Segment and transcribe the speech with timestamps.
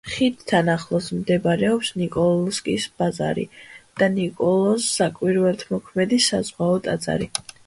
[0.11, 3.45] ხიდთან ახლოს მდებარეობს ნიკოლსკის ბაზარი
[4.01, 7.31] და ნიკოლოზ საკვირველთმოქმედის საზღვაო ტაძარი.